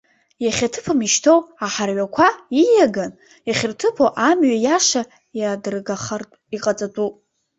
Иахьаҭыԥым 0.45 0.99
ишьҭоу 1.05 1.39
аҳарҩақәа 1.65 2.27
ииаган, 2.61 3.11
иахьырҭыԥу, 3.47 4.09
амҩа 4.29 4.57
иаша 4.65 5.01
иадыргахартә 5.39 6.35
иҟаҵатәуп. 6.55 7.13